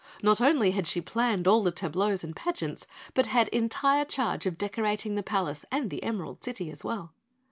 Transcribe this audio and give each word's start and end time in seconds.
Not 0.23 0.41
only 0.41 0.71
had 0.71 0.87
she 0.87 0.99
planned 0.99 1.47
all 1.47 1.61
the 1.61 1.69
tableaux 1.71 2.15
and 2.23 2.35
pageants, 2.35 2.87
but 3.13 3.27
had 3.27 3.49
entire 3.49 4.03
charge 4.03 4.47
of 4.47 4.57
decorating 4.57 5.13
the 5.13 5.21
palace 5.21 5.63
and 5.71 5.91
the 5.91 6.01
Emerald 6.01 6.43
City 6.43 6.71
as 6.71 6.83
well. 6.83 7.13